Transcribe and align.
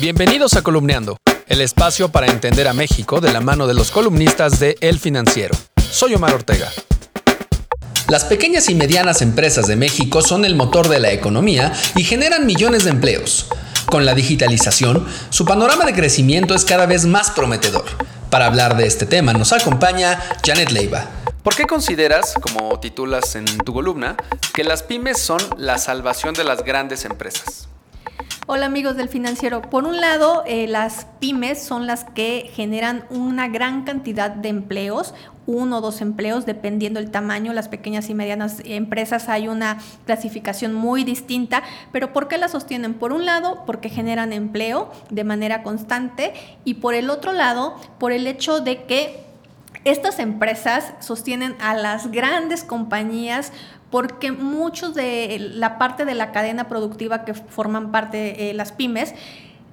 Bienvenidos 0.00 0.54
a 0.54 0.62
Columneando, 0.62 1.16
el 1.48 1.60
espacio 1.60 2.12
para 2.12 2.28
entender 2.28 2.68
a 2.68 2.72
México 2.72 3.20
de 3.20 3.32
la 3.32 3.40
mano 3.40 3.66
de 3.66 3.74
los 3.74 3.90
columnistas 3.90 4.60
de 4.60 4.76
El 4.80 5.00
Financiero. 5.00 5.56
Soy 5.90 6.14
Omar 6.14 6.34
Ortega. 6.34 6.70
Las 8.06 8.24
pequeñas 8.24 8.68
y 8.70 8.76
medianas 8.76 9.22
empresas 9.22 9.66
de 9.66 9.74
México 9.74 10.22
son 10.22 10.44
el 10.44 10.54
motor 10.54 10.88
de 10.88 11.00
la 11.00 11.10
economía 11.10 11.72
y 11.96 12.04
generan 12.04 12.46
millones 12.46 12.84
de 12.84 12.90
empleos. 12.90 13.48
Con 13.86 14.06
la 14.06 14.14
digitalización, 14.14 15.04
su 15.30 15.44
panorama 15.44 15.84
de 15.84 15.94
crecimiento 15.94 16.54
es 16.54 16.64
cada 16.64 16.86
vez 16.86 17.04
más 17.04 17.30
prometedor. 17.30 17.86
Para 18.30 18.46
hablar 18.46 18.76
de 18.76 18.86
este 18.86 19.04
tema 19.04 19.32
nos 19.32 19.52
acompaña 19.52 20.22
Janet 20.46 20.70
Leiva. 20.70 21.06
¿Por 21.42 21.56
qué 21.56 21.64
consideras, 21.64 22.34
como 22.40 22.78
titulas 22.78 23.34
en 23.34 23.46
tu 23.46 23.74
columna, 23.74 24.16
que 24.54 24.62
las 24.62 24.84
pymes 24.84 25.18
son 25.18 25.40
la 25.56 25.76
salvación 25.76 26.34
de 26.34 26.44
las 26.44 26.62
grandes 26.62 27.04
empresas? 27.04 27.68
Hola 28.50 28.64
amigos 28.64 28.96
del 28.96 29.10
financiero. 29.10 29.60
Por 29.60 29.84
un 29.84 29.98
lado, 29.98 30.42
eh, 30.46 30.66
las 30.68 31.06
pymes 31.20 31.62
son 31.62 31.86
las 31.86 32.04
que 32.04 32.50
generan 32.54 33.04
una 33.10 33.46
gran 33.46 33.84
cantidad 33.84 34.30
de 34.30 34.48
empleos, 34.48 35.12
uno 35.44 35.76
o 35.76 35.80
dos 35.82 36.00
empleos, 36.00 36.46
dependiendo 36.46 36.98
el 36.98 37.10
tamaño. 37.10 37.52
Las 37.52 37.68
pequeñas 37.68 38.08
y 38.08 38.14
medianas 38.14 38.62
empresas 38.64 39.28
hay 39.28 39.48
una 39.48 39.76
clasificación 40.06 40.72
muy 40.72 41.04
distinta, 41.04 41.62
pero 41.92 42.14
¿por 42.14 42.26
qué 42.26 42.38
las 42.38 42.52
sostienen? 42.52 42.94
Por 42.94 43.12
un 43.12 43.26
lado, 43.26 43.64
porque 43.66 43.90
generan 43.90 44.32
empleo 44.32 44.90
de 45.10 45.24
manera 45.24 45.62
constante 45.62 46.32
y 46.64 46.74
por 46.74 46.94
el 46.94 47.10
otro 47.10 47.32
lado, 47.32 47.76
por 47.98 48.12
el 48.12 48.26
hecho 48.26 48.60
de 48.60 48.84
que 48.84 49.27
estas 49.84 50.18
empresas 50.18 50.92
sostienen 51.00 51.56
a 51.60 51.74
las 51.74 52.10
grandes 52.10 52.64
compañías 52.64 53.52
porque 53.90 54.32
muchos 54.32 54.94
de 54.94 55.38
la 55.40 55.78
parte 55.78 56.04
de 56.04 56.14
la 56.14 56.32
cadena 56.32 56.68
productiva 56.68 57.24
que 57.24 57.34
forman 57.34 57.90
parte 57.90 58.50
eh, 58.50 58.54
las 58.54 58.72
pymes 58.72 59.14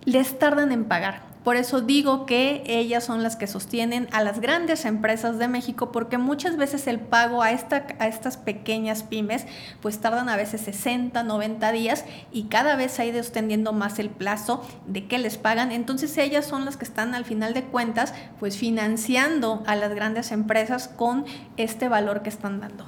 les 0.05 0.39
tardan 0.39 0.71
en 0.71 0.85
pagar. 0.85 1.34
Por 1.45 1.57
eso 1.57 1.79
digo 1.79 2.25
que 2.25 2.63
ellas 2.65 3.03
son 3.03 3.21
las 3.21 3.35
que 3.35 3.45
sostienen 3.45 4.07
a 4.11 4.23
las 4.23 4.41
grandes 4.41 4.83
empresas 4.83 5.37
de 5.37 5.47
México, 5.47 5.91
porque 5.91 6.17
muchas 6.17 6.57
veces 6.57 6.87
el 6.87 6.99
pago 6.99 7.43
a, 7.43 7.51
esta, 7.51 7.85
a 7.99 8.07
estas 8.07 8.35
pequeñas 8.35 9.03
pymes, 9.03 9.45
pues 9.79 9.99
tardan 9.99 10.27
a 10.27 10.37
veces 10.37 10.61
60, 10.61 11.21
90 11.21 11.71
días 11.71 12.03
y 12.31 12.45
cada 12.45 12.75
vez 12.75 12.99
ha 12.99 13.05
ido 13.05 13.19
extendiendo 13.19 13.73
más 13.73 13.99
el 13.99 14.09
plazo 14.09 14.65
de 14.87 15.05
que 15.05 15.19
les 15.19 15.37
pagan. 15.37 15.71
Entonces 15.71 16.17
ellas 16.17 16.47
son 16.47 16.65
las 16.65 16.77
que 16.77 16.85
están 16.85 17.13
al 17.13 17.25
final 17.25 17.53
de 17.53 17.65
cuentas, 17.65 18.15
pues 18.39 18.57
financiando 18.57 19.61
a 19.67 19.75
las 19.75 19.93
grandes 19.93 20.31
empresas 20.31 20.87
con 20.87 21.25
este 21.57 21.89
valor 21.89 22.23
que 22.23 22.29
están 22.29 22.59
dando. 22.59 22.85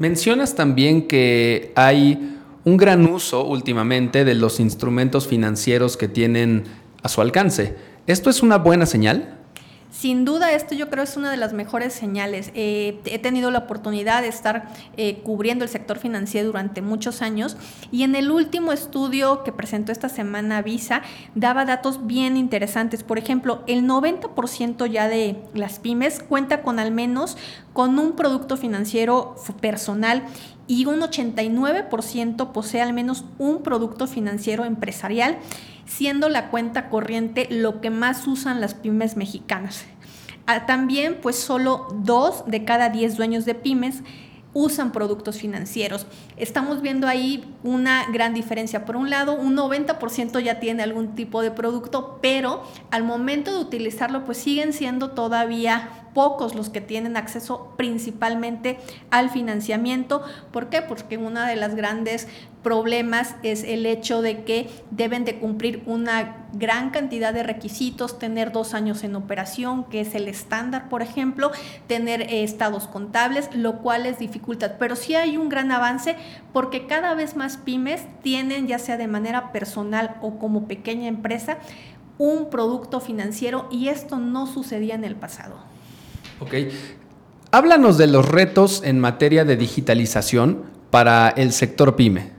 Mencionas 0.00 0.56
también 0.56 1.06
que 1.06 1.72
hay 1.76 2.40
un 2.64 2.76
gran 2.76 3.06
uso 3.06 3.46
últimamente 3.46 4.24
de 4.24 4.34
los 4.34 4.58
instrumentos 4.58 5.28
financieros 5.28 5.96
que 5.96 6.08
tienen 6.08 6.64
a 7.02 7.08
su 7.08 7.20
alcance. 7.20 7.76
¿Esto 8.06 8.30
es 8.30 8.42
una 8.42 8.58
buena 8.58 8.86
señal? 8.86 9.36
Sin 9.90 10.26
duda, 10.26 10.52
esto 10.52 10.74
yo 10.74 10.90
creo 10.90 11.04
es 11.04 11.16
una 11.16 11.30
de 11.30 11.38
las 11.38 11.54
mejores 11.54 11.94
señales. 11.94 12.50
Eh, 12.54 13.00
he 13.06 13.18
tenido 13.18 13.50
la 13.50 13.60
oportunidad 13.60 14.20
de 14.20 14.28
estar 14.28 14.68
eh, 14.98 15.20
cubriendo 15.22 15.64
el 15.64 15.70
sector 15.70 15.98
financiero 15.98 16.48
durante 16.48 16.82
muchos 16.82 17.22
años 17.22 17.56
y 17.90 18.02
en 18.02 18.14
el 18.14 18.30
último 18.30 18.72
estudio 18.72 19.42
que 19.42 19.52
presentó 19.52 19.92
esta 19.92 20.10
semana 20.10 20.60
Visa 20.60 21.00
daba 21.34 21.64
datos 21.64 22.06
bien 22.06 22.36
interesantes. 22.36 23.04
Por 23.04 23.16
ejemplo, 23.16 23.62
el 23.66 23.84
90% 23.84 24.86
ya 24.86 25.08
de 25.08 25.36
las 25.54 25.78
pymes 25.78 26.22
cuenta 26.22 26.60
con 26.60 26.78
al 26.78 26.90
menos 26.90 27.38
con 27.72 27.98
un 27.98 28.16
producto 28.16 28.58
financiero 28.58 29.36
personal 29.62 30.24
y 30.66 30.86
un 30.86 31.00
89% 31.00 32.52
posee 32.52 32.82
al 32.82 32.92
menos 32.92 33.24
un 33.38 33.62
producto 33.62 34.06
financiero 34.06 34.64
empresarial 34.64 35.38
siendo 35.86 36.28
la 36.28 36.50
cuenta 36.50 36.88
corriente 36.88 37.46
lo 37.50 37.80
que 37.80 37.90
más 37.90 38.26
usan 38.26 38.60
las 38.60 38.74
pymes 38.74 39.16
mexicanas. 39.16 39.84
Ah, 40.46 40.66
también, 40.66 41.18
pues 41.20 41.36
solo 41.36 41.88
dos 42.02 42.44
de 42.46 42.64
cada 42.64 42.88
diez 42.88 43.16
dueños 43.16 43.44
de 43.44 43.54
pymes 43.54 44.02
usan 44.52 44.90
productos 44.90 45.36
financieros. 45.36 46.06
Estamos 46.38 46.80
viendo 46.80 47.06
ahí 47.06 47.44
una 47.62 48.06
gran 48.10 48.32
diferencia. 48.32 48.86
Por 48.86 48.96
un 48.96 49.10
lado, 49.10 49.34
un 49.34 49.54
90% 49.54 50.40
ya 50.40 50.60
tiene 50.60 50.82
algún 50.82 51.14
tipo 51.14 51.42
de 51.42 51.50
producto, 51.50 52.18
pero 52.22 52.62
al 52.90 53.02
momento 53.02 53.52
de 53.52 53.58
utilizarlo, 53.58 54.24
pues 54.24 54.38
siguen 54.38 54.72
siendo 54.72 55.10
todavía 55.10 56.05
pocos 56.16 56.54
los 56.54 56.70
que 56.70 56.80
tienen 56.80 57.14
acceso 57.18 57.74
principalmente 57.76 58.78
al 59.10 59.28
financiamiento. 59.28 60.22
¿Por 60.50 60.70
qué? 60.70 60.80
Porque 60.80 61.18
una 61.18 61.46
de 61.46 61.56
las 61.56 61.74
grandes 61.74 62.26
problemas 62.62 63.36
es 63.42 63.64
el 63.64 63.84
hecho 63.84 64.22
de 64.22 64.42
que 64.44 64.70
deben 64.90 65.26
de 65.26 65.38
cumplir 65.38 65.82
una 65.84 66.46
gran 66.54 66.88
cantidad 66.88 67.34
de 67.34 67.42
requisitos, 67.42 68.18
tener 68.18 68.50
dos 68.50 68.72
años 68.72 69.04
en 69.04 69.14
operación, 69.14 69.84
que 69.84 70.00
es 70.00 70.14
el 70.14 70.26
estándar, 70.26 70.88
por 70.88 71.02
ejemplo, 71.02 71.52
tener 71.86 72.22
eh, 72.22 72.44
estados 72.44 72.86
contables, 72.86 73.50
lo 73.54 73.80
cual 73.82 74.06
es 74.06 74.18
dificultad. 74.18 74.76
Pero 74.78 74.96
sí 74.96 75.14
hay 75.14 75.36
un 75.36 75.50
gran 75.50 75.70
avance 75.70 76.16
porque 76.54 76.86
cada 76.86 77.12
vez 77.12 77.36
más 77.36 77.58
pymes 77.58 78.06
tienen, 78.22 78.68
ya 78.68 78.78
sea 78.78 78.96
de 78.96 79.06
manera 79.06 79.52
personal 79.52 80.16
o 80.22 80.38
como 80.38 80.66
pequeña 80.66 81.08
empresa, 81.08 81.58
un 82.16 82.48
producto 82.48 83.00
financiero 83.00 83.68
y 83.70 83.88
esto 83.88 84.18
no 84.18 84.46
sucedía 84.46 84.94
en 84.94 85.04
el 85.04 85.14
pasado. 85.14 85.75
Ok. 86.40 86.54
Háblanos 87.50 87.96
de 87.96 88.06
los 88.06 88.28
retos 88.28 88.82
en 88.84 89.00
materia 89.00 89.44
de 89.44 89.56
digitalización 89.56 90.64
para 90.90 91.28
el 91.30 91.52
sector 91.52 91.96
pyme. 91.96 92.35